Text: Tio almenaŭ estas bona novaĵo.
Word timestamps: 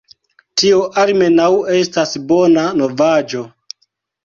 Tio 0.61 0.79
almenaŭ 1.01 1.51
estas 1.81 2.15
bona 2.33 2.65
novaĵo. 2.83 3.47